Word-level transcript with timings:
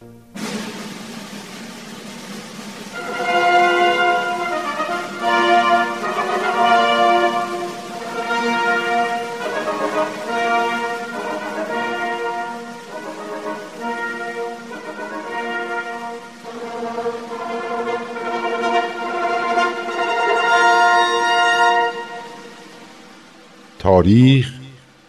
تاریخ 0.00 0.12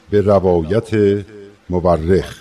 به 0.09 0.21
روایت 0.21 0.89
مورخ. 1.69 2.40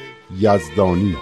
یزدانی 0.39 1.15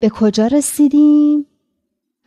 به 0.00 0.08
کجا 0.08 0.46
رسیدیم؟ 0.46 1.46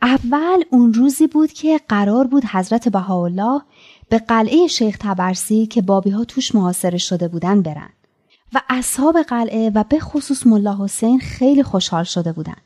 اول 0.02 0.62
اون 0.70 0.94
روزی 0.94 1.26
بود 1.26 1.52
که 1.52 1.80
قرار 1.88 2.26
بود 2.26 2.44
حضرت 2.44 2.88
بهاءالله 2.88 3.62
به 4.08 4.18
قلعه 4.18 4.66
شیخ 4.66 4.96
تبرسی 5.00 5.66
که 5.66 5.82
بابی 5.82 6.10
ها 6.10 6.24
توش 6.24 6.54
محاصره 6.54 6.98
شده 6.98 7.28
بودن 7.28 7.62
برن 7.62 7.90
و 8.54 8.60
اصحاب 8.68 9.22
قلعه 9.22 9.70
و 9.74 9.84
به 9.84 9.98
خصوص 9.98 10.46
ملا 10.46 10.76
حسین 10.80 11.20
خیلی 11.20 11.62
خوشحال 11.62 12.04
شده 12.04 12.32
بودن. 12.32 12.56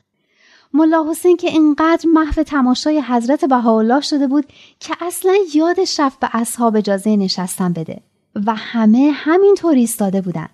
ملا 0.73 1.05
حسین 1.11 1.37
که 1.37 1.49
اینقدر 1.49 2.09
محو 2.15 2.43
تماشای 2.43 3.01
حضرت 3.01 3.45
بهاءالله 3.45 4.01
شده 4.01 4.27
بود 4.27 4.47
که 4.81 4.95
اصلا 5.01 5.35
یادش 5.55 6.01
رفت 6.01 6.21
به 6.21 6.29
اصحاب 6.33 6.77
اجازه 6.77 7.17
نشستن 7.17 7.73
بده 7.73 8.01
و 8.47 8.55
همه 8.55 9.11
همینطور 9.15 9.75
ایستاده 9.75 10.21
بودن 10.21 10.49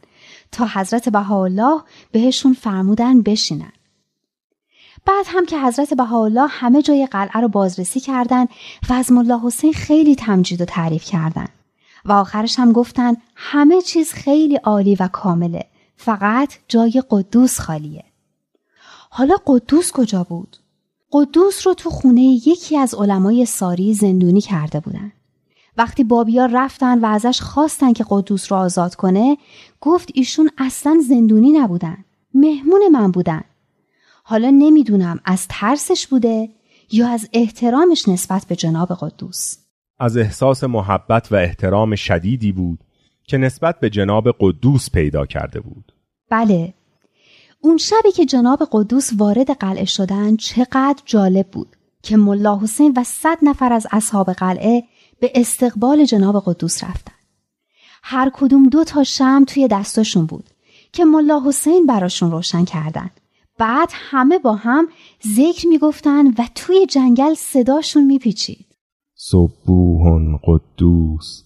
تا 0.52 0.68
حضرت 0.74 1.08
بهاءالله 1.08 1.80
بهشون 2.12 2.52
فرمودن 2.52 3.22
بشینن. 3.22 3.72
بعد 5.06 5.26
هم 5.28 5.46
که 5.46 5.60
حضرت 5.60 5.94
بهاءالله 5.94 6.46
همه 6.46 6.82
جای 6.82 7.06
قلعه 7.06 7.40
رو 7.40 7.48
بازرسی 7.48 8.00
کردند 8.00 8.48
و 8.90 8.92
از 8.92 9.12
ملا 9.12 9.40
حسین 9.44 9.72
خیلی 9.72 10.14
تمجید 10.14 10.60
و 10.60 10.64
تعریف 10.64 11.04
کردند 11.04 11.48
و 12.04 12.12
آخرش 12.12 12.58
هم 12.58 12.72
گفتن 12.72 13.16
همه 13.36 13.82
چیز 13.82 14.12
خیلی 14.12 14.56
عالی 14.56 14.94
و 14.94 15.08
کامله 15.08 15.66
فقط 15.96 16.52
جای 16.68 17.02
قدوس 17.10 17.60
خالیه 17.60 18.04
حالا 19.16 19.36
قدوس 19.46 19.92
کجا 19.92 20.22
بود؟ 20.22 20.56
قدوس 21.12 21.66
رو 21.66 21.74
تو 21.74 21.90
خونه 21.90 22.22
یکی 22.22 22.78
از 22.78 22.94
علمای 22.94 23.46
ساری 23.46 23.94
زندونی 23.94 24.40
کرده 24.40 24.80
بودن. 24.80 25.12
وقتی 25.76 26.04
بابیا 26.04 26.46
رفتن 26.46 26.98
و 26.98 27.06
ازش 27.06 27.40
خواستن 27.40 27.92
که 27.92 28.04
قدوس 28.08 28.52
رو 28.52 28.58
آزاد 28.58 28.94
کنه 28.94 29.36
گفت 29.80 30.10
ایشون 30.14 30.50
اصلا 30.58 31.00
زندونی 31.08 31.52
نبودن. 31.52 32.04
مهمون 32.34 32.88
من 32.92 33.10
بودن. 33.10 33.40
حالا 34.22 34.50
نمی‌دونم 34.50 35.20
از 35.24 35.46
ترسش 35.48 36.06
بوده 36.06 36.48
یا 36.92 37.08
از 37.08 37.28
احترامش 37.32 38.08
نسبت 38.08 38.46
به 38.48 38.56
جناب 38.56 38.88
قدوس. 39.00 39.56
از 39.98 40.16
احساس 40.16 40.64
محبت 40.64 41.32
و 41.32 41.34
احترام 41.34 41.94
شدیدی 41.94 42.52
بود 42.52 42.78
که 43.24 43.38
نسبت 43.38 43.80
به 43.80 43.90
جناب 43.90 44.28
قدوس 44.40 44.90
پیدا 44.90 45.26
کرده 45.26 45.60
بود. 45.60 45.92
بله 46.30 46.74
اون 47.64 47.76
شبی 47.76 48.12
که 48.12 48.24
جناب 48.24 48.68
قدوس 48.72 49.10
وارد 49.18 49.50
قلعه 49.50 49.84
شدن 49.84 50.36
چقدر 50.36 51.02
جالب 51.04 51.46
بود 51.46 51.76
که 52.02 52.16
ملا 52.16 52.58
حسین 52.58 52.94
و 52.96 53.04
صد 53.04 53.38
نفر 53.42 53.72
از 53.72 53.86
اصحاب 53.90 54.32
قلعه 54.32 54.84
به 55.20 55.32
استقبال 55.34 56.04
جناب 56.04 56.42
قدوس 56.46 56.84
رفتن. 56.84 57.12
هر 58.02 58.30
کدوم 58.34 58.68
دو 58.68 58.84
تا 58.84 59.04
شم 59.04 59.44
توی 59.46 59.68
دستشون 59.68 60.26
بود 60.26 60.44
که 60.92 61.04
ملا 61.04 61.42
حسین 61.46 61.86
براشون 61.86 62.30
روشن 62.30 62.64
کردند 62.64 63.20
بعد 63.58 63.88
همه 63.92 64.38
با 64.38 64.54
هم 64.54 64.88
ذکر 65.26 65.66
می‌گفتن 65.68 66.26
و 66.26 66.46
توی 66.54 66.86
جنگل 66.86 67.34
صداشون 67.34 68.04
میپیچید. 68.04 68.66
صبوح 69.14 70.38
قدوس 70.44 71.42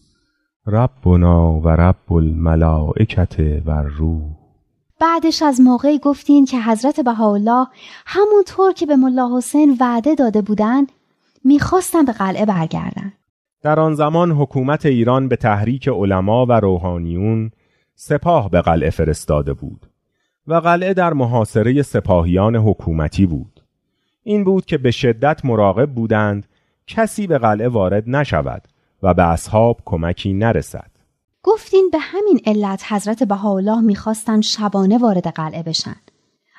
ربنا 0.66 1.60
و 1.60 1.68
رب 1.68 2.12
الملائکت 2.12 3.40
و 3.66 3.70
روح 3.82 4.47
بعدش 5.00 5.42
از 5.42 5.60
موقعی 5.60 5.98
گفتین 5.98 6.44
که 6.44 6.60
حضرت 6.60 7.00
بهاءالله 7.00 7.66
همونطور 8.06 8.72
که 8.72 8.86
به 8.86 8.96
ملا 8.96 9.36
حسین 9.36 9.76
وعده 9.80 10.14
داده 10.14 10.42
بودند 10.42 10.92
می‌خواستن 11.44 12.04
به 12.04 12.12
قلعه 12.12 12.46
برگردن 12.46 13.12
در 13.62 13.80
آن 13.80 13.94
زمان 13.94 14.30
حکومت 14.30 14.86
ایران 14.86 15.28
به 15.28 15.36
تحریک 15.36 15.88
علما 15.88 16.46
و 16.46 16.52
روحانیون 16.52 17.50
سپاه 17.94 18.50
به 18.50 18.60
قلعه 18.60 18.90
فرستاده 18.90 19.52
بود 19.52 19.86
و 20.46 20.54
قلعه 20.54 20.94
در 20.94 21.12
محاصره 21.12 21.82
سپاهیان 21.82 22.56
حکومتی 22.56 23.26
بود. 23.26 23.60
این 24.22 24.44
بود 24.44 24.64
که 24.64 24.78
به 24.78 24.90
شدت 24.90 25.44
مراقب 25.44 25.90
بودند 25.90 26.46
کسی 26.86 27.26
به 27.26 27.38
قلعه 27.38 27.68
وارد 27.68 28.04
نشود 28.06 28.62
و 29.02 29.14
به 29.14 29.22
اصحاب 29.22 29.80
کمکی 29.84 30.32
نرسد. 30.32 30.90
گفتین 31.48 31.88
به 31.92 31.98
همین 31.98 32.40
علت 32.46 32.92
حضرت 32.92 33.22
بهاءالله 33.22 33.80
می‌خواستند 33.80 34.42
شبانه 34.42 34.98
وارد 34.98 35.26
قلعه 35.26 35.62
بشن. 35.62 35.96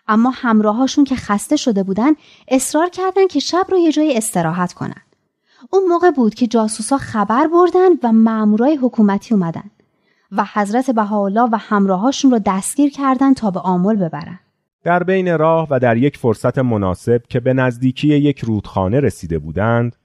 اما 0.08 0.34
همراهاشون 0.36 1.04
که 1.04 1.16
خسته 1.16 1.56
شده 1.56 1.84
بودن 1.84 2.12
اصرار 2.48 2.90
کردند 2.90 3.28
که 3.30 3.40
شب 3.40 3.66
رو 3.70 3.78
یه 3.78 3.92
جای 3.92 4.18
استراحت 4.18 4.74
کنن. 4.74 5.02
اون 5.74 5.84
موقع 5.90 6.12
بود 6.12 6.36
که 6.36 6.48
جاسوسا 6.48 6.98
خبر 6.98 7.48
بردن 7.48 7.90
و 8.04 8.12
مامورای 8.12 8.76
حکومتی 8.76 9.34
اومدن. 9.34 9.72
و 10.32 10.46
حضرت 10.54 10.92
بهاءالله 10.92 11.50
و 11.52 11.58
همراهاشون 11.60 12.32
رو 12.32 12.40
دستگیر 12.46 12.92
کردند 12.92 13.36
تا 13.36 13.52
به 13.52 13.60
آمل 13.60 13.96
ببرن. 13.96 14.40
در 14.84 15.04
بین 15.04 15.38
راه 15.38 15.68
و 15.72 15.80
در 15.80 15.98
یک 15.98 16.18
فرصت 16.18 16.58
مناسب 16.58 17.22
که 17.30 17.40
به 17.40 17.54
نزدیکی 17.54 18.08
یک 18.08 18.40
رودخانه 18.40 19.00
رسیده 19.00 19.40
بودند، 19.40 19.96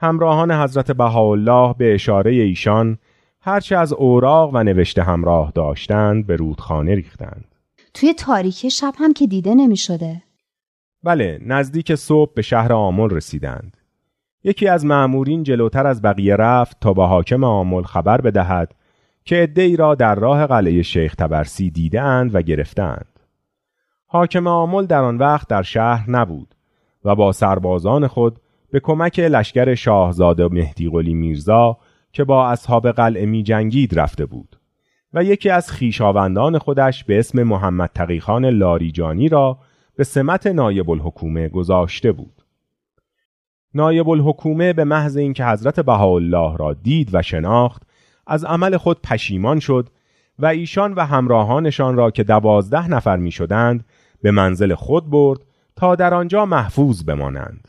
همراهان 0.00 0.52
حضرت 0.52 0.90
بهاءالله 0.90 1.74
به 1.78 1.94
اشاره 1.94 2.32
ایشان 2.32 2.98
هرچه 3.44 3.76
از 3.76 3.92
اوراق 3.92 4.50
و 4.54 4.62
نوشته 4.62 5.02
همراه 5.02 5.52
داشتند 5.54 6.26
به 6.26 6.36
رودخانه 6.36 6.94
ریختند. 6.94 7.44
توی 7.94 8.14
تاریکی 8.14 8.70
شب 8.70 8.94
هم 8.98 9.12
که 9.12 9.26
دیده 9.26 9.54
نمی 9.54 9.76
شده. 9.76 10.22
بله، 11.02 11.38
نزدیک 11.46 11.94
صبح 11.94 12.32
به 12.34 12.42
شهر 12.42 12.72
آمل 12.72 13.10
رسیدند. 13.10 13.76
یکی 14.44 14.68
از 14.68 14.84
معمورین 14.84 15.42
جلوتر 15.42 15.86
از 15.86 16.02
بقیه 16.02 16.36
رفت 16.36 16.80
تا 16.80 16.92
به 16.92 17.06
حاکم 17.06 17.44
آمل 17.44 17.82
خبر 17.82 18.20
بدهد 18.20 18.74
که 19.24 19.52
ای 19.56 19.76
را 19.76 19.94
در 19.94 20.14
راه 20.14 20.46
قلعه 20.46 20.82
شیخ 20.82 21.14
تبرسی 21.14 21.70
دیدهاند 21.70 22.34
و 22.34 22.42
گرفتند. 22.42 23.20
حاکم 24.06 24.46
آمل 24.46 24.86
در 24.86 25.02
آن 25.02 25.18
وقت 25.18 25.48
در 25.48 25.62
شهر 25.62 26.10
نبود 26.10 26.54
و 27.04 27.14
با 27.14 27.32
سربازان 27.32 28.06
خود 28.06 28.38
به 28.70 28.80
کمک 28.80 29.18
لشکر 29.18 29.74
شاهزاده 29.74 30.48
مهدی 30.48 30.90
قلی 30.90 31.14
میرزا 31.14 31.78
که 32.12 32.24
با 32.24 32.48
اصحاب 32.48 32.90
قلعه 32.90 33.26
می 33.26 33.42
جنگید 33.42 34.00
رفته 34.00 34.26
بود 34.26 34.58
و 35.14 35.24
یکی 35.24 35.50
از 35.50 35.70
خیشاوندان 35.70 36.58
خودش 36.58 37.04
به 37.04 37.18
اسم 37.18 37.42
محمد 37.42 37.90
تقیخان 37.94 38.44
لاریجانی 38.44 39.28
را 39.28 39.58
به 39.96 40.04
سمت 40.04 40.46
نایب 40.46 40.90
الحکومه 40.90 41.48
گذاشته 41.48 42.12
بود. 42.12 42.42
نایب 43.74 44.08
الحکومه 44.08 44.72
به 44.72 44.84
محض 44.84 45.16
اینکه 45.16 45.44
حضرت 45.44 45.80
بهاءالله 45.80 46.56
را 46.56 46.74
دید 46.74 47.10
و 47.12 47.22
شناخت 47.22 47.82
از 48.26 48.44
عمل 48.44 48.76
خود 48.76 49.00
پشیمان 49.02 49.60
شد 49.60 49.88
و 50.38 50.46
ایشان 50.46 50.92
و 50.94 51.00
همراهانشان 51.00 51.96
را 51.96 52.10
که 52.10 52.24
دوازده 52.24 52.88
نفر 52.88 53.16
می 53.16 53.30
شدند 53.30 53.84
به 54.22 54.30
منزل 54.30 54.74
خود 54.74 55.10
برد 55.10 55.40
تا 55.76 55.94
در 55.94 56.14
آنجا 56.14 56.46
محفوظ 56.46 57.04
بمانند 57.04 57.68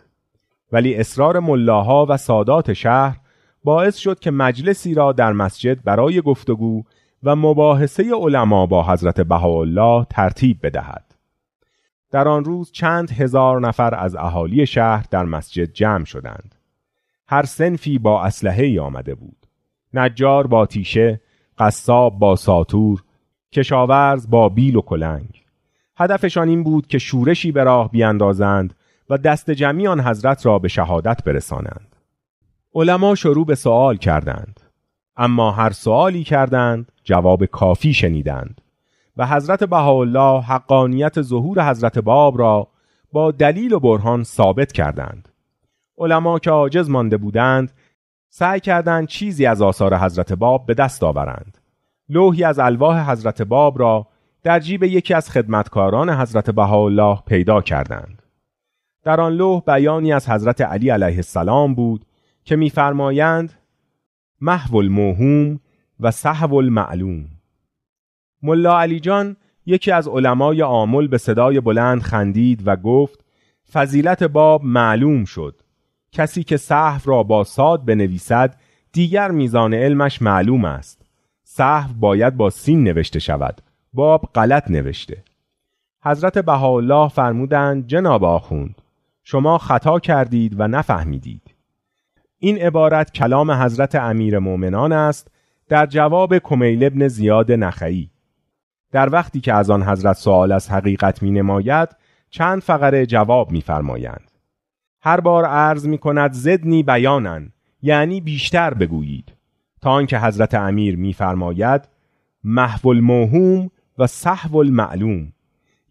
ولی 0.71 0.95
اصرار 0.95 1.39
ملاها 1.39 2.05
و 2.09 2.17
سادات 2.17 2.73
شهر 2.73 3.17
باعث 3.63 3.98
شد 3.98 4.19
که 4.19 4.31
مجلسی 4.31 4.94
را 4.94 5.12
در 5.12 5.31
مسجد 5.31 5.83
برای 5.83 6.21
گفتگو 6.21 6.83
و 7.24 7.36
مباحثه 7.36 8.12
علما 8.15 8.65
با 8.65 8.83
حضرت 8.83 9.21
بهاءالله 9.21 10.06
ترتیب 10.10 10.60
بدهد 10.63 11.13
در 12.13 12.27
آن 12.27 12.45
روز 12.45 12.71
چند 12.71 13.12
هزار 13.12 13.60
نفر 13.60 13.95
از 13.95 14.15
اهالی 14.15 14.65
شهر 14.65 15.06
در 15.12 15.24
مسجد 15.24 15.74
جمع 15.74 16.06
شدند. 16.06 16.56
هر 17.27 17.44
سنفی 17.44 18.00
با 18.00 18.24
اسلحه 18.24 18.81
آمده 18.81 19.15
بود. 19.15 19.45
نجار 19.94 20.48
با 20.48 20.65
تیشه، 20.65 21.21
قصاب 21.57 22.19
با 22.19 22.36
ساتور، 22.36 23.04
کشاورز 23.51 24.30
با 24.30 24.50
بیل 24.50 24.75
و 24.75 24.81
کلنگ. 24.81 25.44
هدفشان 25.98 26.48
این 26.48 26.63
بود 26.63 26.88
که 26.88 26.98
شورشی 26.98 27.51
به 27.51 27.63
راه 27.63 27.92
بیاندازند 27.92 28.74
و 29.10 29.18
دست 29.18 29.51
جمعی 29.51 29.88
آن 29.88 30.00
حضرت 30.00 30.45
را 30.45 30.60
به 30.60 30.68
شهادت 30.68 31.24
برسانند. 31.24 31.92
علما 32.75 33.15
شروع 33.15 33.45
به 33.45 33.55
سوال 33.55 33.97
کردند. 33.97 34.59
اما 35.17 35.51
هر 35.51 35.69
سوالی 35.69 36.23
کردند 36.23 36.91
جواب 37.03 37.45
کافی 37.45 37.93
شنیدند 37.93 38.61
و 39.17 39.27
حضرت 39.27 39.63
بهاءالله 39.63 40.41
حقانیت 40.41 41.21
ظهور 41.21 41.69
حضرت 41.69 41.99
باب 41.99 42.39
را 42.39 42.67
با 43.11 43.31
دلیل 43.31 43.73
و 43.73 43.79
برهان 43.79 44.23
ثابت 44.23 44.71
کردند. 44.71 45.29
علما 45.97 46.39
که 46.39 46.51
عاجز 46.51 46.89
مانده 46.89 47.17
بودند 47.17 47.71
سعی 48.29 48.59
کردند 48.59 49.07
چیزی 49.07 49.45
از 49.45 49.61
آثار 49.61 49.97
حضرت 49.97 50.33
باب 50.33 50.65
به 50.65 50.73
دست 50.73 51.03
آورند. 51.03 51.57
لوحی 52.09 52.43
از 52.43 52.59
الواح 52.59 53.11
حضرت 53.11 53.41
باب 53.41 53.79
را 53.79 54.07
در 54.43 54.59
جیب 54.59 54.83
یکی 54.83 55.13
از 55.13 55.29
خدمتکاران 55.29 56.09
حضرت 56.09 56.49
بهاءالله 56.49 57.19
پیدا 57.25 57.61
کردند. 57.61 58.21
در 59.03 59.21
آن 59.21 59.33
لوح 59.33 59.61
بیانی 59.61 60.13
از 60.13 60.29
حضرت 60.29 60.61
علی 60.61 60.89
علیه 60.89 61.15
السلام 61.15 61.75
بود 61.75 62.05
که 62.45 62.55
می‌فرمایند 62.55 63.53
محو 64.41 64.75
الموهوم 64.77 65.59
و 65.99 66.11
صحو 66.11 66.55
المعلوم. 66.55 67.25
ملا 68.41 68.79
علی 68.79 68.99
جان 68.99 69.35
یکی 69.65 69.91
از 69.91 70.07
علمای 70.07 70.61
عامل 70.61 71.07
به 71.07 71.17
صدای 71.17 71.59
بلند 71.59 72.01
خندید 72.01 72.61
و 72.65 72.75
گفت 72.75 73.25
فضیلت 73.73 74.23
باب 74.23 74.63
معلوم 74.63 75.25
شد. 75.25 75.61
کسی 76.11 76.43
که 76.43 76.57
صحو 76.57 77.01
را 77.05 77.23
با 77.23 77.43
ساد 77.43 77.85
بنویسد 77.85 78.55
دیگر 78.91 79.31
میزان 79.31 79.73
علمش 79.73 80.21
معلوم 80.21 80.65
است. 80.65 81.05
صحو 81.43 81.93
باید 81.93 82.37
با 82.37 82.49
سین 82.49 82.83
نوشته 82.83 83.19
شود. 83.19 83.61
باب 83.93 84.29
غلط 84.35 84.71
نوشته. 84.71 85.23
حضرت 86.03 86.37
بهاءالله 86.37 87.09
فرمودند 87.09 87.87
جناب 87.87 88.23
آخوند 88.23 88.81
شما 89.23 89.57
خطا 89.57 89.99
کردید 89.99 90.59
و 90.59 90.67
نفهمیدید. 90.67 91.42
این 92.45 92.57
عبارت 92.57 93.11
کلام 93.11 93.51
حضرت 93.51 93.95
امیر 93.95 94.39
مؤمنان 94.39 94.91
است 94.91 95.27
در 95.69 95.85
جواب 95.85 96.37
کمیل 96.37 96.83
ابن 96.83 97.07
زیاد 97.07 97.51
نخعی 97.51 98.09
در 98.91 99.09
وقتی 99.09 99.41
که 99.41 99.53
از 99.53 99.69
آن 99.69 99.83
حضرت 99.83 100.17
سوال 100.17 100.51
از 100.51 100.71
حقیقت 100.71 101.23
می 101.23 101.31
نماید 101.31 101.89
چند 102.29 102.61
فقره 102.61 103.05
جواب 103.05 103.51
می 103.51 103.61
فرمایند. 103.61 104.31
هر 105.01 105.19
بار 105.19 105.45
عرض 105.45 105.87
می 105.87 105.97
کند 105.97 106.33
زدنی 106.33 106.83
بیانن 106.83 107.51
یعنی 107.81 108.21
بیشتر 108.21 108.73
بگویید 108.73 109.33
تا 109.81 109.91
آنکه 109.91 110.19
حضرت 110.19 110.53
امیر 110.53 110.95
میفرماید 110.95 111.81
محو 112.43 112.89
الموهوم 112.89 113.69
و 113.97 114.07
صحو 114.07 114.57
المعلوم 114.57 115.33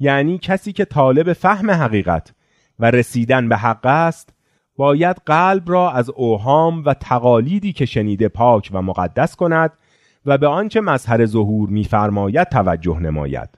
یعنی 0.01 0.39
کسی 0.39 0.73
که 0.73 0.85
طالب 0.85 1.33
فهم 1.33 1.71
حقیقت 1.71 2.35
و 2.79 2.91
رسیدن 2.91 3.49
به 3.49 3.57
حق 3.57 3.87
است 3.87 4.32
باید 4.77 5.17
قلب 5.27 5.71
را 5.71 5.91
از 5.91 6.11
اوهام 6.11 6.85
و 6.85 6.95
تقالیدی 6.95 7.73
که 7.73 7.87
شنیده 7.87 8.29
پاک 8.29 8.71
و 8.73 8.83
مقدس 8.83 9.37
کند 9.37 9.73
و 10.27 10.39
به 10.39 10.47
آنچه 10.47 10.81
مظهر 10.81 11.27
ظهور 11.27 11.69
میفرماید 11.69 12.49
توجه 12.49 12.99
نماید 12.99 13.49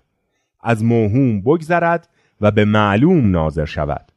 از 0.61 0.85
موهوم 0.85 1.41
بگذرد 1.41 2.09
و 2.41 2.51
به 2.51 2.65
معلوم 2.65 3.31
ناظر 3.31 3.65
شود 3.65 4.13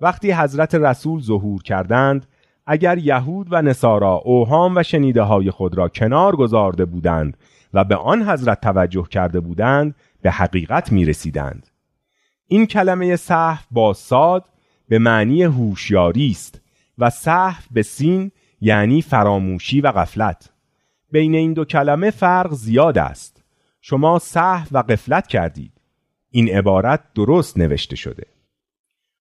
وقتی 0.00 0.32
حضرت 0.32 0.74
رسول 0.74 1.20
ظهور 1.20 1.62
کردند 1.62 2.26
اگر 2.66 2.98
یهود 2.98 3.46
و 3.50 3.62
نصارا 3.62 4.14
اوهام 4.14 4.76
و 4.76 4.82
شنیده 4.82 5.22
های 5.22 5.50
خود 5.50 5.78
را 5.78 5.88
کنار 5.88 6.36
گذارده 6.36 6.84
بودند 6.84 7.36
و 7.74 7.84
به 7.84 7.96
آن 7.96 8.22
حضرت 8.22 8.60
توجه 8.60 9.06
کرده 9.10 9.40
بودند 9.40 9.94
به 10.22 10.30
حقیقت 10.30 10.92
می 10.92 11.04
رسیدند. 11.04 11.66
این 12.46 12.66
کلمه 12.66 13.16
صحف 13.16 13.66
با 13.70 13.92
ساد 13.92 14.44
به 14.88 14.98
معنی 14.98 15.42
هوشیاری 15.42 16.30
است 16.30 16.60
و 16.98 17.10
صحف 17.10 17.66
به 17.70 17.82
سین 17.82 18.30
یعنی 18.60 19.02
فراموشی 19.02 19.80
و 19.80 19.92
غفلت. 19.92 20.50
بین 21.12 21.34
این 21.34 21.52
دو 21.52 21.64
کلمه 21.64 22.10
فرق 22.10 22.52
زیاد 22.52 22.98
است. 22.98 23.44
شما 23.80 24.18
صحف 24.18 24.68
و 24.72 24.82
غفلت 24.82 25.26
کردید. 25.26 25.72
این 26.30 26.48
عبارت 26.48 27.00
درست 27.14 27.58
نوشته 27.58 27.96
شده. 27.96 28.26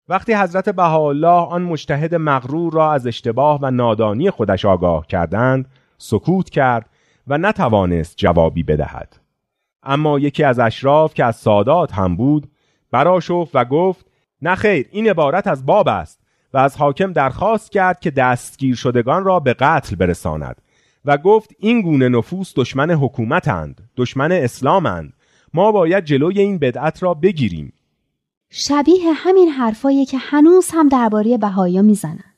وقتی 0.09 0.33
حضرت 0.33 0.69
بهاءالله 0.69 1.47
آن 1.47 1.63
مجتهد 1.63 2.15
مغرور 2.15 2.73
را 2.73 2.93
از 2.93 3.07
اشتباه 3.07 3.59
و 3.61 3.71
نادانی 3.71 4.29
خودش 4.29 4.65
آگاه 4.65 5.07
کردند 5.07 5.65
سکوت 5.97 6.49
کرد 6.49 6.89
و 7.27 7.37
نتوانست 7.37 8.17
جوابی 8.17 8.63
بدهد. 8.63 9.19
اما 9.83 10.19
یکی 10.19 10.43
از 10.43 10.59
اشراف 10.59 11.13
که 11.13 11.25
از 11.25 11.35
سادات 11.35 11.93
هم 11.93 12.15
بود 12.15 12.51
براشفت 12.91 13.51
و 13.53 13.65
گفت 13.65 14.05
نه 14.43 14.55
خیر 14.55 14.87
این 14.91 15.09
عبارت 15.09 15.47
از 15.47 15.65
باب 15.65 15.87
است 15.87 16.19
و 16.53 16.57
از 16.57 16.77
حاکم 16.77 17.13
درخواست 17.13 17.71
کرد 17.71 17.99
که 17.99 18.11
دستگیر 18.11 18.75
شدگان 18.75 19.23
را 19.23 19.39
به 19.39 19.53
قتل 19.53 19.95
برساند 19.95 20.61
و 21.05 21.17
گفت 21.17 21.51
این 21.59 21.81
گونه 21.81 22.09
نفوس 22.09 22.53
دشمن 22.55 22.91
حکومتند 22.91 23.89
دشمن 23.97 24.31
اسلامند. 24.31 25.13
ما 25.53 25.71
باید 25.71 26.05
جلوی 26.05 26.39
این 26.39 26.57
بدعت 26.57 27.03
را 27.03 27.13
بگیریم. 27.13 27.73
شبیه 28.49 29.13
همین 29.13 29.49
حرفایی 29.49 30.05
که 30.05 30.17
هنوز 30.17 30.69
هم 30.73 30.89
درباره 30.89 31.37
بهایا 31.37 31.81
می‌زنن. 31.81 32.33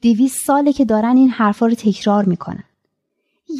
دیویس 0.00 0.44
ساله 0.44 0.72
که 0.72 0.84
دارن 0.84 1.16
این 1.16 1.30
حرفا 1.30 1.66
رو 1.66 1.74
تکرار 1.74 2.24
می‌کنن. 2.24 2.64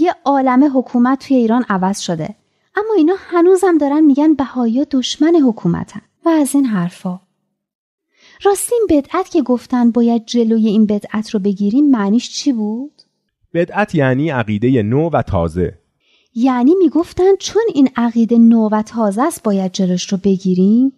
یه 0.01 0.15
عالم 0.25 0.79
حکومت 0.79 1.27
توی 1.27 1.37
ایران 1.37 1.65
عوض 1.69 2.01
شده 2.01 2.35
اما 2.77 2.95
اینا 2.97 3.15
هنوزم 3.19 3.79
دارن 3.79 4.01
میگن 4.01 4.35
بهایا 4.35 4.87
دشمن 4.91 5.37
حکومتن. 5.47 6.01
و 6.25 6.29
از 6.29 6.55
این 6.55 6.67
حرفا. 6.67 7.21
راستی 8.43 8.75
این 8.75 9.01
بدعت 9.01 9.29
که 9.29 9.43
گفتن 9.43 9.91
باید 9.91 10.27
جلوی 10.27 10.67
این 10.67 10.87
بدعت 10.87 11.31
رو 11.31 11.41
بگیریم 11.41 11.91
معنیش 11.91 12.31
چی 12.31 12.53
بود؟ 12.53 13.03
بدعت 13.55 13.95
یعنی 13.95 14.31
عقیده 14.31 14.83
نو 14.83 15.11
و 15.11 15.23
تازه 15.23 15.79
یعنی 16.35 16.75
می‌گفتن 16.75 17.37
چون 17.39 17.63
این 17.75 17.91
عقیده 17.97 18.39
نو 18.39 18.69
و 18.73 18.83
تازه 18.83 19.23
است 19.23 19.43
باید 19.43 19.73
جلوش 19.73 20.13
رو 20.13 20.19
بگیریم؟ 20.25 20.93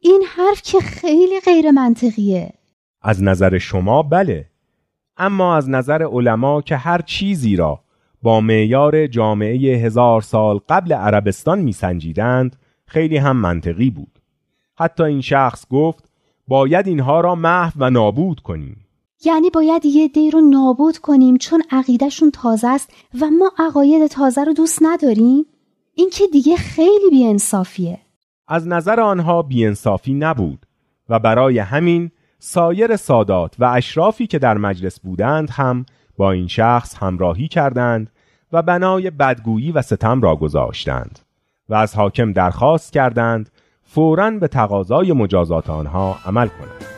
این 0.00 0.22
حرف 0.36 0.62
که 0.62 0.80
خیلی 0.80 1.40
غیر 1.40 1.70
منطقیه 1.70 2.52
از 3.02 3.22
نظر 3.22 3.58
شما 3.58 4.02
بله 4.02 4.46
اما 5.16 5.56
از 5.56 5.70
نظر 5.70 6.02
علما 6.02 6.62
که 6.62 6.76
هر 6.76 7.00
چیزی 7.00 7.56
را 7.56 7.80
با 8.22 8.40
معیار 8.40 9.06
جامعه 9.06 9.76
هزار 9.76 10.20
سال 10.20 10.60
قبل 10.68 10.92
عربستان 10.92 11.58
میسنجیدند 11.58 12.56
خیلی 12.86 13.16
هم 13.16 13.36
منطقی 13.36 13.90
بود 13.90 14.20
حتی 14.78 15.02
این 15.02 15.20
شخص 15.20 15.66
گفت 15.70 16.13
باید 16.48 16.86
اینها 16.86 17.20
را 17.20 17.34
محو 17.34 17.72
و 17.76 17.90
نابود 17.90 18.40
کنیم. 18.40 18.86
یعنی 19.24 19.50
باید 19.50 19.84
یه 19.84 20.08
دی 20.08 20.30
رو 20.30 20.40
نابود 20.40 20.98
کنیم 20.98 21.36
چون 21.36 21.62
عقیدهشون 21.70 22.30
تازه 22.30 22.68
است 22.68 22.90
و 23.20 23.30
ما 23.38 23.52
عقاید 23.58 24.06
تازه 24.06 24.44
رو 24.44 24.52
دوست 24.52 24.78
نداریم؟ 24.82 25.46
این 25.94 26.10
که 26.10 26.24
دیگه 26.32 26.56
خیلی 26.56 27.10
بیانصافیه. 27.10 27.98
از 28.48 28.68
نظر 28.68 29.00
آنها 29.00 29.42
بیانصافی 29.42 30.14
نبود 30.14 30.66
و 31.08 31.18
برای 31.18 31.58
همین 31.58 32.10
سایر 32.38 32.96
سادات 32.96 33.54
و 33.58 33.64
اشرافی 33.64 34.26
که 34.26 34.38
در 34.38 34.58
مجلس 34.58 35.00
بودند 35.00 35.50
هم 35.50 35.86
با 36.16 36.32
این 36.32 36.48
شخص 36.48 36.94
همراهی 36.94 37.48
کردند 37.48 38.10
و 38.52 38.62
بنای 38.62 39.10
بدگویی 39.10 39.72
و 39.72 39.82
ستم 39.82 40.20
را 40.20 40.36
گذاشتند 40.36 41.18
و 41.68 41.74
از 41.74 41.96
حاکم 41.96 42.32
درخواست 42.32 42.92
کردند 42.92 43.50
فوراً 43.94 44.30
به 44.30 44.48
تقاضای 44.48 45.12
مجازات 45.12 45.70
آنها 45.70 46.16
عمل 46.26 46.48
کند 46.48 46.93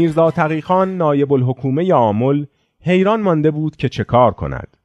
میرزا 0.00 0.30
تقیخان 0.30 0.96
نایب 0.96 1.32
الحکومه 1.32 1.92
آمل 1.92 2.44
حیران 2.80 3.20
مانده 3.20 3.50
بود 3.50 3.76
که 3.76 3.88
چه 3.88 4.04
کار 4.04 4.32
کند. 4.32 4.76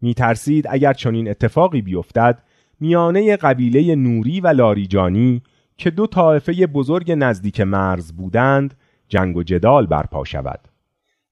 میترسید 0.00 0.66
اگر 0.68 0.92
چنین 0.92 1.28
اتفاقی 1.30 1.82
بیفتد 1.82 2.42
میانه 2.80 3.36
قبیله 3.36 3.94
نوری 3.94 4.40
و 4.40 4.48
لاریجانی 4.48 5.42
که 5.76 5.90
دو 5.90 6.06
طایفه 6.06 6.66
بزرگ 6.66 7.12
نزدیک 7.12 7.60
مرز 7.60 8.12
بودند 8.12 8.74
جنگ 9.08 9.36
و 9.36 9.42
جدال 9.42 9.86
برپا 9.86 10.24
شود. 10.24 10.60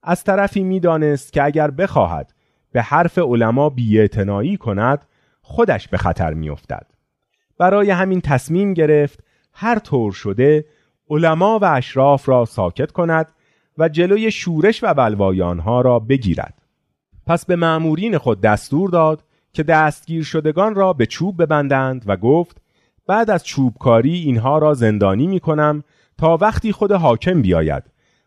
از 0.02 0.24
طرفی 0.24 0.62
می‌دانست 0.62 1.32
که 1.32 1.42
اگر 1.42 1.70
بخواهد 1.70 2.34
به 2.72 2.82
حرف 2.82 3.18
علما 3.18 3.70
بیاعتنایی 3.70 4.56
کند 4.56 5.04
خودش 5.42 5.88
به 5.88 5.96
خطر 5.96 6.34
میافتد. 6.34 6.86
برای 7.58 7.90
همین 7.90 8.20
تصمیم 8.20 8.74
گرفت 8.74 9.24
هر 9.52 9.78
طور 9.78 10.12
شده 10.12 10.64
علما 11.10 11.58
و 11.58 11.64
اشراف 11.64 12.28
را 12.28 12.44
ساکت 12.44 12.92
کند 12.92 13.26
و 13.78 13.88
جلوی 13.88 14.30
شورش 14.30 14.84
و 14.84 14.94
بلوای 14.94 15.38
را 15.64 15.98
بگیرد. 15.98 16.62
پس 17.26 17.46
به 17.46 17.56
معمورین 17.56 18.18
خود 18.18 18.40
دستور 18.40 18.90
داد 18.90 19.24
که 19.52 19.62
دستگیر 19.62 20.24
شدگان 20.24 20.74
را 20.74 20.92
به 20.92 21.06
چوب 21.06 21.42
ببندند 21.42 22.02
و 22.06 22.16
گفت 22.16 22.60
بعد 23.06 23.30
از 23.30 23.44
چوبکاری 23.44 24.14
اینها 24.14 24.58
را 24.58 24.74
زندانی 24.74 25.26
می 25.26 25.40
کنم 25.40 25.84
تا 26.18 26.36
وقتی 26.36 26.72
خود 26.72 26.92
حاکم 26.92 27.42
بیاید 27.42 27.82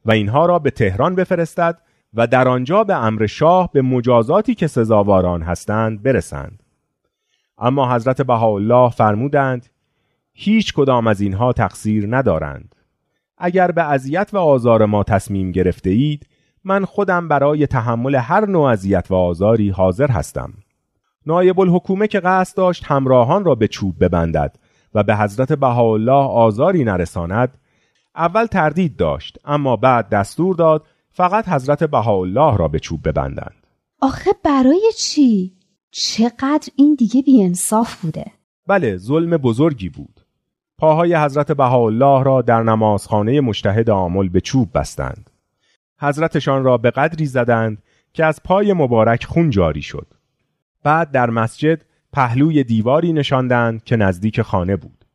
و 0.05 0.11
اینها 0.11 0.45
را 0.45 0.59
به 0.59 0.71
تهران 0.71 1.15
بفرستد 1.15 1.81
و 2.13 2.27
در 2.27 2.47
آنجا 2.47 2.83
به 2.83 2.95
امر 2.95 3.25
شاه 3.25 3.69
به 3.73 3.81
مجازاتی 3.81 4.55
که 4.55 4.67
سزاواران 4.67 5.41
هستند 5.41 6.03
برسند. 6.03 6.63
اما 7.57 7.95
حضرت 7.95 8.21
بهاءالله 8.21 8.89
فرمودند 8.89 9.69
هیچ 10.39 10.73
کدام 10.73 11.07
از 11.07 11.21
اینها 11.21 11.53
تقصیر 11.53 12.17
ندارند. 12.17 12.75
اگر 13.37 13.71
به 13.71 13.83
اذیت 13.83 14.29
و 14.33 14.37
آزار 14.37 14.85
ما 14.85 15.03
تصمیم 15.03 15.51
گرفته 15.51 15.89
اید 15.89 16.27
من 16.63 16.85
خودم 16.85 17.27
برای 17.27 17.67
تحمل 17.67 18.15
هر 18.15 18.45
نوع 18.45 18.69
اذیت 18.69 19.07
و 19.09 19.15
آزاری 19.15 19.69
حاضر 19.69 20.11
هستم. 20.11 20.53
نایب 21.25 21.59
الحکومه 21.59 22.07
که 22.07 22.19
قصد 22.19 22.57
داشت 22.57 22.83
همراهان 22.85 23.43
را 23.43 23.55
به 23.55 23.67
چوب 23.67 24.03
ببندد 24.03 24.55
و 24.93 25.03
به 25.03 25.15
حضرت 25.15 25.53
بهاءالله 25.53 26.27
آزاری 26.27 26.83
نرساند 26.83 27.57
اول 28.15 28.45
تردید 28.45 28.95
داشت 28.95 29.37
اما 29.45 29.75
بعد 29.75 30.09
دستور 30.09 30.55
داد 30.55 30.85
فقط 31.09 31.47
حضرت 31.47 31.83
بهاءالله 31.83 32.57
را 32.57 32.67
به 32.67 32.79
چوب 32.79 33.07
ببندند. 33.09 33.67
آخه 34.01 34.31
برای 34.43 34.91
چی؟ 34.97 35.53
چقدر 35.91 36.69
این 36.75 36.95
دیگه 36.95 37.21
بیانصاف 37.21 38.01
بوده؟ 38.01 38.25
بله 38.67 38.97
ظلم 38.97 39.37
بزرگی 39.37 39.89
بود. 39.89 40.16
پاهای 40.79 41.15
حضرت 41.15 41.51
بهاءالله 41.51 42.23
را 42.23 42.41
در 42.41 42.63
نمازخانه 42.63 43.41
مشتهد 43.41 43.89
عامل 43.89 44.29
به 44.29 44.41
چوب 44.41 44.69
بستند. 44.73 45.29
حضرتشان 45.99 46.63
را 46.63 46.77
به 46.77 46.91
قدری 46.91 47.25
زدند 47.25 47.83
که 48.13 48.25
از 48.25 48.43
پای 48.43 48.73
مبارک 48.73 49.25
خون 49.25 49.49
جاری 49.49 49.81
شد. 49.81 50.07
بعد 50.83 51.11
در 51.11 51.29
مسجد 51.29 51.81
پهلوی 52.13 52.63
دیواری 52.63 53.13
نشاندند 53.13 53.83
که 53.83 53.95
نزدیک 53.95 54.41
خانه 54.41 54.75
بود. 54.75 55.05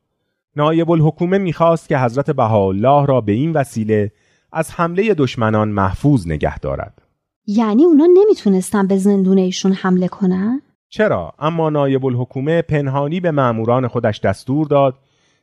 نایب 0.56 0.90
الحکومه 0.90 1.38
می‌خواست 1.38 1.88
که 1.88 1.98
حضرت 1.98 2.30
بهاءالله 2.30 3.06
را 3.06 3.20
به 3.20 3.32
این 3.32 3.52
وسیله 3.52 4.12
از 4.52 4.70
حمله 4.70 5.14
دشمنان 5.14 5.68
محفوظ 5.68 6.26
نگه 6.26 6.58
دارد. 6.58 7.02
یعنی 7.46 7.84
اونا 7.84 8.06
نمی‌تونستن 8.14 8.86
به 8.86 8.96
زندون 8.96 9.38
ایشون 9.38 9.72
حمله 9.72 10.08
کنن؟ 10.08 10.62
چرا؟ 10.88 11.32
اما 11.38 11.70
نایب 11.70 12.06
الحکومه 12.06 12.62
پنهانی 12.62 13.20
به 13.20 13.30
ماموران 13.30 13.88
خودش 13.88 14.20
دستور 14.20 14.66
داد 14.66 14.94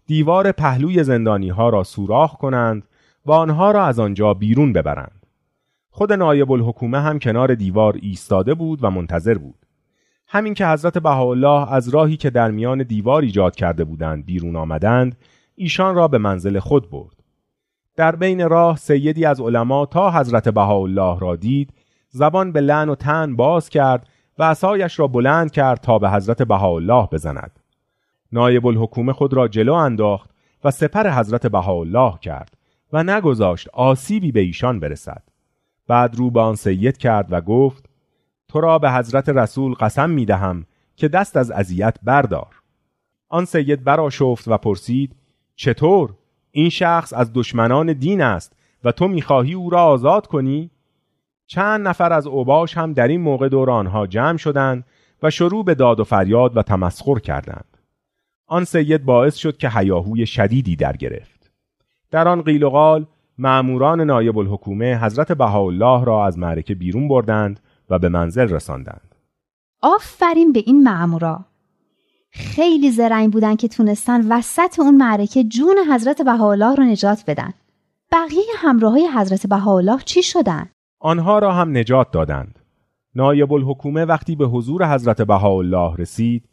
دیوار 0.10 0.52
پهلوی 0.52 1.04
زندانی 1.04 1.50
ها 1.50 1.70
را 1.70 1.84
سوراخ 1.84 2.38
کنند 2.38 2.84
و 3.26 3.32
آنها 3.32 3.72
را 3.72 3.86
از 3.86 4.00
آنجا 4.00 4.34
بیرون 4.34 4.74
ببرند. 4.74 5.26
خود 5.90 6.14
نایب 6.14 6.52
الحکومه 6.52 7.00
هم 7.02 7.20
کنار 7.20 7.56
دیوار 7.56 7.98
ایستاده 8.02 8.54
بود 8.54 8.84
و 8.84 8.90
منتظر 8.90 9.38
بود. 9.38 9.66
همین 10.28 10.54
که 10.54 10.68
حضرت 10.68 10.98
بهاءالله 10.98 11.74
از 11.74 11.90
راهی 11.90 12.18
که 12.18 12.30
در 12.30 12.52
میان 12.52 12.84
دیوار 12.84 13.22
ایجاد 13.22 13.56
کرده 13.56 13.84
بودند 13.84 14.26
بیرون 14.26 14.56
آمدند 14.56 15.18
ایشان 15.56 15.96
را 15.96 16.08
به 16.08 16.18
منزل 16.18 16.60
خود 16.60 16.90
برد. 16.90 17.24
در 17.96 18.16
بین 18.16 18.50
راه 18.50 18.78
سیدی 18.78 19.26
از 19.26 19.42
علما 19.42 19.86
تا 19.86 20.12
حضرت 20.12 20.50
بهاءالله 20.50 21.20
را 21.20 21.36
دید 21.36 21.74
زبان 22.10 22.52
به 22.52 22.62
لعن 22.62 22.90
و 22.90 22.96
تن 22.96 23.36
باز 23.36 23.70
کرد 23.70 24.08
و 24.40 24.44
عصایش 24.44 25.00
را 25.00 25.08
بلند 25.08 25.52
کرد 25.52 25.82
تا 25.82 26.00
به 26.00 26.10
حضرت 26.10 26.42
بهاءالله 26.42 27.08
بزند. 27.12 27.60
نایب 28.32 28.68
الحکومه 28.68 29.14
خود 29.14 29.34
را 29.34 29.48
جلو 29.48 29.74
انداخت 29.74 30.30
و 30.64 30.72
سپر 30.72 31.10
حضرت 31.10 31.48
بهاءالله 31.48 32.20
کرد 32.22 32.58
و 32.94 33.04
نگذاشت 33.04 33.70
آسیبی 33.74 34.32
به 34.32 34.40
ایشان 34.40 34.80
برسد. 34.80 35.24
بعد 35.88 36.16
رو 36.16 36.32
به 36.32 36.40
آن 36.42 36.56
سید 36.56 36.98
کرد 36.98 37.28
و 37.30 37.42
گفت 37.42 37.90
تو 38.48 38.62
را 38.62 38.80
به 38.80 38.92
حضرت 38.92 39.30
رسول 39.30 39.74
قسم 39.74 40.10
می 40.10 40.26
دهم 40.26 40.66
که 40.96 41.08
دست 41.08 41.38
از 41.38 41.52
اذیت 41.52 41.98
بردار. 42.04 42.56
آن 43.30 43.46
سید 43.46 43.84
براشفت 43.84 44.48
و 44.48 44.58
پرسید 44.58 45.16
چطور؟ 45.56 46.14
این 46.52 46.70
شخص 46.70 47.14
از 47.14 47.32
دشمنان 47.34 47.94
دین 47.94 48.22
است 48.22 48.56
و 48.84 48.92
تو 48.92 49.08
می‌خواهی 49.08 49.54
او 49.54 49.70
را 49.70 49.84
آزاد 49.84 50.28
کنی؟ 50.28 50.72
چند 51.48 51.88
نفر 51.88 52.14
از 52.14 52.28
اوباش 52.28 52.78
هم 52.78 52.94
در 52.94 53.08
این 53.08 53.22
موقع 53.22 53.50
دور 53.50 53.72
آنها 53.72 54.08
جمع 54.08 54.38
شدند 54.38 54.86
و 55.24 55.30
شروع 55.30 55.66
به 55.66 55.76
داد 55.76 56.00
و 56.00 56.04
فریاد 56.04 56.58
و 56.58 56.62
تمسخر 56.62 57.20
کردند. 57.20 57.79
آن 58.50 58.64
سید 58.64 59.06
باعث 59.06 59.36
شد 59.36 59.58
که 59.58 59.70
حیاهوی 59.70 60.26
شدیدی 60.26 60.76
در 60.76 60.98
گرفت. 60.98 61.52
در 62.12 62.28
آن 62.28 62.42
قیل 62.42 62.64
و 62.64 62.70
قال 62.70 63.06
معموران 63.38 64.02
نایب 64.02 64.38
الحکومه 64.38 65.04
حضرت 65.04 65.32
بهاءالله 65.32 66.06
را 66.06 66.26
از 66.26 66.38
معرکه 66.38 66.76
بیرون 66.76 67.08
بردند 67.08 67.60
و 67.90 68.00
به 68.00 68.10
منزل 68.10 68.50
رساندند. 68.50 69.16
آفرین 69.82 70.54
به 70.54 70.64
این 70.66 70.84
معمورا 70.84 71.46
خیلی 72.32 72.92
زرنگ 72.92 73.34
بودن 73.34 73.56
که 73.56 73.68
تونستن 73.68 74.32
وسط 74.32 74.80
اون 74.80 74.98
معرکه 74.98 75.44
جون 75.44 75.76
حضرت 75.92 76.22
بهاءالله 76.22 76.76
رو 76.76 76.84
نجات 76.84 77.24
بدن. 77.28 77.54
بقیه 78.12 78.44
همراه 78.58 78.92
های 78.92 79.08
حضرت 79.16 79.48
بهاءالله 79.48 80.00
چی 80.06 80.24
شدن؟ 80.24 80.70
آنها 81.00 81.40
را 81.40 81.52
هم 81.52 81.78
نجات 81.78 82.12
دادند. 82.12 82.60
نایب 83.16 83.54
الحکومه 83.54 84.06
وقتی 84.06 84.36
به 84.36 84.46
حضور 84.46 84.94
حضرت 84.94 85.22
بهاءالله 85.22 85.96
رسید 85.96 86.44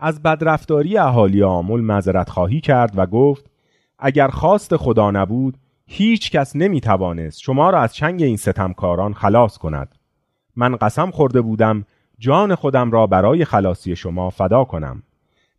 از 0.00 0.22
بدرفتاری 0.22 0.98
اهالی 0.98 1.42
آمل 1.42 1.80
معذرت 1.80 2.30
خواهی 2.30 2.60
کرد 2.60 2.92
و 2.96 3.06
گفت 3.06 3.50
اگر 3.98 4.28
خواست 4.28 4.76
خدا 4.76 5.10
نبود 5.10 5.56
هیچ 5.86 6.30
کس 6.30 6.56
نمی 6.56 6.80
توانست 6.80 7.40
شما 7.40 7.70
را 7.70 7.80
از 7.80 7.94
چنگ 7.94 8.22
این 8.22 8.36
ستمکاران 8.36 9.14
خلاص 9.14 9.58
کند. 9.58 9.94
من 10.56 10.76
قسم 10.76 11.10
خورده 11.10 11.40
بودم 11.40 11.84
جان 12.18 12.54
خودم 12.54 12.90
را 12.90 13.06
برای 13.06 13.44
خلاصی 13.44 13.96
شما 13.96 14.30
فدا 14.30 14.64
کنم. 14.64 15.02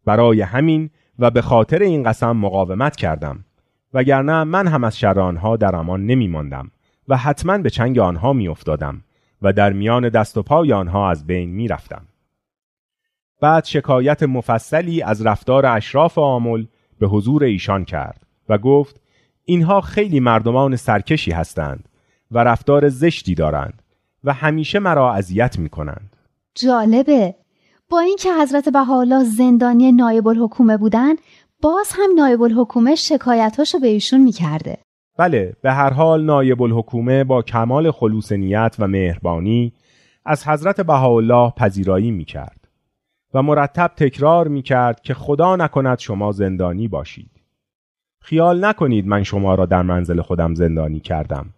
برای 0.06 0.42
همین 0.42 0.90
و 1.20 1.32
به 1.32 1.42
خاطر 1.42 1.80
این 1.80 2.04
قسم 2.04 2.32
مقاومت 2.32 2.96
کردم. 2.96 3.46
وگرنه 3.94 4.44
من 4.44 4.68
هم 4.68 4.84
از 4.84 5.00
شر 5.00 5.20
آنها 5.20 5.58
در 5.58 5.76
امان 5.76 6.06
نمی 6.06 6.28
ماندم 6.28 6.72
و 7.08 7.18
حتما 7.18 7.58
به 7.58 7.70
چنگ 7.70 8.00
آنها 8.00 8.34
می 8.34 8.48
افتادم 8.48 9.02
و 9.42 9.54
در 9.54 9.74
میان 9.74 10.10
دست 10.10 10.38
و 10.38 10.44
پای 10.44 10.74
آنها 10.74 11.10
از 11.10 11.28
بین 11.28 11.50
می 11.50 11.68
رفتم. 11.68 12.02
بعد 13.42 13.66
شکایت 13.66 14.24
مفصلی 14.24 15.02
از 15.02 15.26
رفتار 15.26 15.66
اشراف 15.66 16.18
آمل 16.18 16.66
به 17.00 17.08
حضور 17.08 17.44
ایشان 17.44 17.86
کرد 17.86 18.22
و 18.50 18.58
گفت 18.58 19.02
اینها 19.46 19.82
خیلی 19.82 20.20
مردمان 20.20 20.76
سرکشی 20.76 21.32
هستند 21.32 21.90
و 22.32 22.44
رفتار 22.44 22.90
زشتی 22.90 23.36
دارند 23.36 23.82
و 24.24 24.34
همیشه 24.34 24.80
مرا 24.80 25.14
اذیت 25.14 25.60
می 25.60 25.70
کنند. 25.70 26.16
جالبه. 26.56 27.36
با 27.90 28.00
اینکه 28.00 28.30
حضرت 28.42 28.70
بهاءالله 28.70 29.24
زندانی 29.24 29.92
نایب 29.92 30.28
الحکومه 30.28 30.78
بودن 30.78 31.16
باز 31.62 31.92
هم 31.92 32.10
نایب 32.16 32.42
الحکومه 32.42 32.96
شکایتاشو 32.96 33.80
به 33.80 33.88
ایشون 33.88 34.22
می‌کرده. 34.22 34.78
بله 35.18 35.54
به 35.62 35.72
هر 35.72 35.94
حال 35.94 36.26
نایب 36.26 36.62
الحکومه 36.62 37.24
با 37.24 37.42
کمال 37.42 37.92
خلوص 37.92 38.32
نیت 38.32 38.76
و 38.80 38.88
مهربانی 38.88 39.74
از 40.26 40.48
حضرت 40.48 40.82
بهاءالله 40.82 41.54
پذیرایی 41.58 42.12
می‌کرد. 42.12 42.61
و 43.34 43.42
مرتب 43.42 43.92
تکرار 43.96 44.48
می‌کرد 44.48 45.02
که 45.02 45.14
خدا 45.14 45.56
نکند 45.56 46.00
شما 46.00 46.32
زندانی 46.32 46.88
باشید. 46.88 47.32
خیال 48.22 48.66
نکنید 48.66 49.08
من 49.08 49.24
شما 49.24 49.56
را 49.56 49.66
در 49.66 49.82
منزل 49.82 50.22
خودم 50.22 50.54
زندانی 50.54 51.00
کردم. 51.00 51.54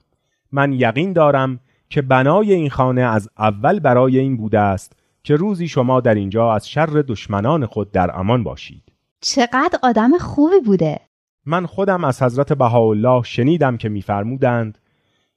من 0.51 0.73
یقین 0.73 1.13
دارم 1.13 1.59
که 1.89 2.01
بنای 2.01 2.53
این 2.53 2.69
خانه 2.69 3.01
از 3.01 3.29
اول 3.37 3.79
برای 3.79 4.19
این 4.19 4.37
بوده 4.37 4.59
است 4.59 4.93
که 5.23 5.35
روزی 5.35 5.67
شما 5.67 6.01
در 6.01 6.15
اینجا 6.15 6.53
از 6.53 6.69
شر 6.69 7.03
دشمنان 7.07 7.65
خود 7.65 7.91
در 7.91 8.19
امان 8.19 8.43
باشید. 8.43 8.83
چقدر 9.21 9.79
آدم 9.83 10.17
خوبی 10.17 10.59
بوده. 10.65 10.99
من 11.45 11.65
خودم 11.65 12.03
از 12.03 12.21
حضرت 12.21 12.53
بهاءالله 12.53 13.23
شنیدم 13.23 13.77
که 13.77 13.89
میفرمودند 13.89 14.77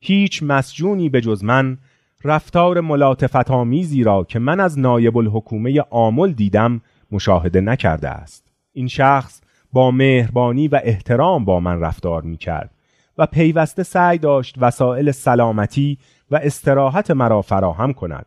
هیچ 0.00 0.42
مسجونی 0.42 1.08
به 1.08 1.20
جز 1.20 1.44
من 1.44 1.78
رفتار 2.26 2.80
ملاتفت 2.80 3.50
آمیزی 3.50 4.02
را 4.02 4.24
که 4.24 4.38
من 4.38 4.60
از 4.60 4.78
نایب 4.78 5.16
الحکومه 5.16 5.80
عامل 5.80 6.32
دیدم 6.32 6.80
مشاهده 7.10 7.60
نکرده 7.60 8.08
است. 8.08 8.52
این 8.72 8.88
شخص 8.88 9.40
با 9.72 9.90
مهربانی 9.90 10.68
و 10.68 10.80
احترام 10.84 11.44
با 11.44 11.60
من 11.60 11.80
رفتار 11.80 12.22
می 12.22 12.36
کرد 12.36 12.70
و 13.18 13.26
پیوسته 13.26 13.82
سعی 13.82 14.18
داشت 14.18 14.54
وسایل 14.58 15.10
سلامتی 15.10 15.98
و 16.30 16.36
استراحت 16.36 17.10
مرا 17.10 17.42
فراهم 17.42 17.92
کند. 17.92 18.26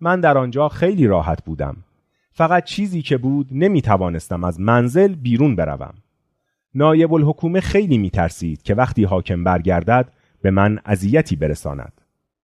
من 0.00 0.20
در 0.20 0.38
آنجا 0.38 0.68
خیلی 0.68 1.06
راحت 1.06 1.44
بودم. 1.44 1.76
فقط 2.32 2.64
چیزی 2.64 3.02
که 3.02 3.18
بود 3.18 3.48
نمی 3.52 3.82
توانستم 3.82 4.44
از 4.44 4.60
منزل 4.60 5.14
بیرون 5.14 5.56
بروم. 5.56 5.94
نایب 6.74 7.14
الحکومه 7.14 7.60
خیلی 7.60 7.98
می 7.98 8.10
ترسید 8.10 8.62
که 8.62 8.74
وقتی 8.74 9.04
حاکم 9.04 9.44
برگردد 9.44 10.12
به 10.42 10.50
من 10.50 10.78
اذیتی 10.84 11.36
برساند. 11.36 12.01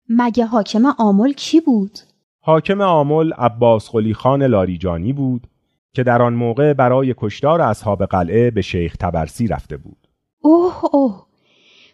مگه 0.09 0.47
حاکم 0.47 0.87
آمل 0.99 1.33
کی 1.33 1.61
بود؟ 1.61 1.99
حاکم 2.41 2.81
آمل 2.81 3.33
عباس 3.33 3.89
خلی 3.89 4.15
خان 4.15 4.43
لاریجانی 4.43 5.13
بود 5.13 5.47
که 5.93 6.03
در 6.03 6.23
آن 6.23 6.35
موقع 6.35 6.73
برای 6.73 7.15
کشتار 7.17 7.61
اصحاب 7.61 8.05
قلعه 8.05 8.51
به 8.51 8.63
شیخ 8.63 8.97
تبرسی 8.97 9.47
رفته 9.47 9.77
بود. 9.77 10.09
اوه 10.43 10.85
اوه. 10.93 11.27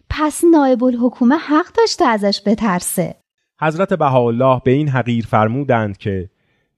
پس 0.09 0.43
نایب 0.51 0.83
الحکومه 0.83 1.35
حق 1.35 1.73
داشته 1.77 2.05
ازش 2.05 2.41
بترسه. 2.45 3.15
حضرت 3.61 3.93
بهاءالله 3.93 4.61
به 4.65 4.71
این 4.71 4.89
حقیر 4.89 5.25
فرمودند 5.25 5.97
که 5.97 6.29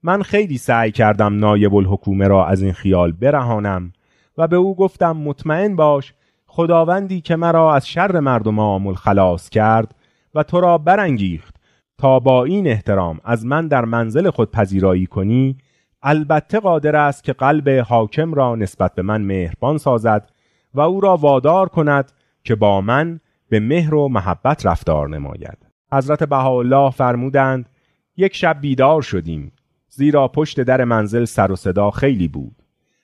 من 0.03 0.21
خیلی 0.21 0.57
سعی 0.57 0.91
کردم 0.91 1.39
نایب 1.39 1.75
الحکومه 1.75 2.27
را 2.27 2.47
از 2.47 2.61
این 2.61 2.73
خیال 2.73 3.11
برهانم 3.11 3.93
و 4.37 4.47
به 4.47 4.55
او 4.55 4.75
گفتم 4.75 5.11
مطمئن 5.11 5.75
باش 5.75 6.13
خداوندی 6.47 7.21
که 7.21 7.35
مرا 7.35 7.75
از 7.75 7.87
شر 7.87 8.19
مردم 8.19 8.59
آمل 8.59 8.93
خلاص 8.93 9.49
کرد 9.49 9.95
و 10.35 10.43
تو 10.43 10.61
را 10.61 10.77
برانگیخت 10.77 11.55
تا 11.97 12.19
با 12.19 12.43
این 12.43 12.67
احترام 12.67 13.19
از 13.23 13.45
من 13.45 13.67
در 13.67 13.85
منزل 13.85 14.29
خود 14.29 14.51
پذیرایی 14.51 15.05
کنی 15.05 15.57
البته 16.01 16.59
قادر 16.59 16.95
است 16.95 17.23
که 17.23 17.33
قلب 17.33 17.69
حاکم 17.69 18.33
را 18.33 18.55
نسبت 18.55 18.95
به 18.95 19.01
من 19.01 19.21
مهربان 19.21 19.77
سازد 19.77 20.31
و 20.73 20.81
او 20.81 21.01
را 21.01 21.17
وادار 21.17 21.69
کند 21.69 22.11
که 22.43 22.55
با 22.55 22.81
من 22.81 23.19
به 23.49 23.59
مهر 23.59 23.95
و 23.95 24.07
محبت 24.07 24.65
رفتار 24.65 25.09
نماید. 25.09 25.57
حضرت 25.91 26.23
بهاءالله 26.23 26.91
فرمودند 26.91 27.69
یک 28.17 28.35
شب 28.35 28.57
بیدار 28.61 29.01
شدیم 29.01 29.51
زیرا 29.89 30.27
پشت 30.27 30.61
در 30.61 30.83
منزل 30.83 31.25
سر 31.25 31.51
و 31.51 31.55
صدا 31.55 31.91
خیلی 31.91 32.27
بود. 32.27 32.55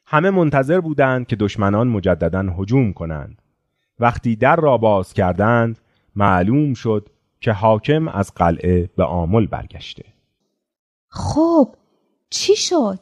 همه 0.05 0.29
منتظر 0.29 0.79
بودند 0.79 1.27
که 1.27 1.35
دشمنان 1.35 1.87
مجددا 1.87 2.39
هجوم 2.57 2.93
کنند. 2.93 3.41
وقتی 3.99 4.35
در 4.35 4.55
را 4.55 4.77
باز 4.77 5.13
کردند 5.13 5.79
معلوم 6.15 6.73
شد 6.73 7.09
که 7.43 7.51
حاکم 7.51 8.07
از 8.07 8.33
قلعه 8.35 8.89
به 8.97 9.03
آمل 9.03 9.47
برگشته. 9.47 10.03
خب 11.09 11.75
چی 12.29 12.55
شد؟ 12.55 12.99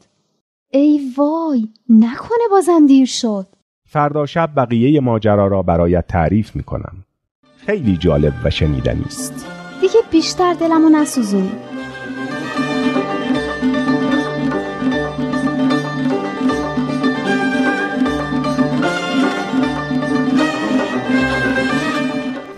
ای 0.69 1.13
وای 1.17 1.69
نکنه 1.89 2.47
بازم 2.51 2.85
دیر 2.87 3.05
شد. 3.05 3.47
فردا 3.85 4.25
شب 4.25 4.49
بقیه 4.55 4.99
ماجرا 4.99 5.47
را 5.47 5.61
برایت 5.61 6.07
تعریف 6.07 6.55
می 6.55 6.63
کنم 6.63 7.05
خیلی 7.57 7.97
جالب 7.97 8.33
و 8.43 8.49
شنیدنی 8.49 9.03
است. 9.03 9.47
دیگه 9.81 9.99
بیشتر 10.11 10.53
دلمو 10.53 10.89
نسوزونی. 10.89 11.70